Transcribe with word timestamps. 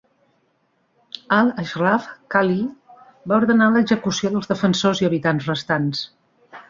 Al-Ashraf 1.35 2.07
Khalil 2.35 2.65
va 3.33 3.37
ordenar 3.43 3.67
l'execució 3.75 4.33
dels 4.37 4.51
defensors 4.53 5.03
i 5.05 5.09
habitants 5.11 5.51
restants. 5.55 6.03